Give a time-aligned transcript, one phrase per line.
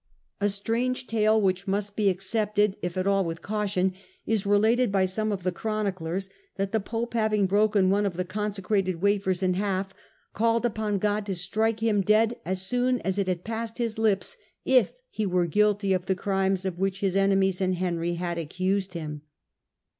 [0.39, 3.93] A strange tale, which must be accepted, if at all, with caution,
[4.25, 8.25] is related by some of the chroniclers, that the pope, having broken one of the
[8.25, 9.89] consecrated wafers in hdf,
[10.33, 14.37] called upon God to strike him dead as soon as it had passed his lips
[14.65, 18.93] if he was guilty of the crimes of which his enemies and Henry had accused
[18.95, 19.21] him.